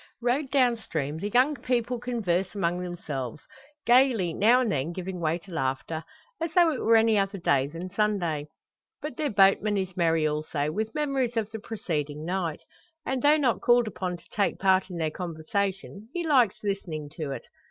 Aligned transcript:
Rowed 0.19 0.49
down 0.49 0.75
stream, 0.77 1.19
the 1.19 1.29
young 1.29 1.53
people 1.55 1.99
converse 1.99 2.55
among 2.55 2.81
themselves; 2.81 3.43
gaily, 3.85 4.33
now 4.33 4.59
and 4.61 4.71
then 4.71 4.91
giving 4.93 5.19
way 5.19 5.37
to 5.37 5.51
laughter, 5.51 6.03
as 6.41 6.51
though 6.55 6.71
it 6.71 6.79
were 6.81 6.95
any 6.95 7.19
other 7.19 7.37
day 7.37 7.67
than 7.67 7.87
Sunday. 7.91 8.47
But 8.99 9.15
their 9.15 9.29
boatman 9.29 9.77
is 9.77 9.95
merry 9.95 10.25
also, 10.25 10.71
with 10.71 10.95
memories 10.95 11.37
of 11.37 11.51
the 11.51 11.59
preceding 11.59 12.25
night; 12.25 12.63
and, 13.05 13.21
though 13.21 13.37
not 13.37 13.61
called 13.61 13.87
upon 13.87 14.17
to 14.17 14.27
take 14.31 14.57
part 14.57 14.89
in 14.89 14.97
their 14.97 15.11
conversation, 15.11 16.09
he 16.15 16.25
likes 16.25 16.63
listening 16.63 17.07
to 17.17 17.29
it. 17.29 17.45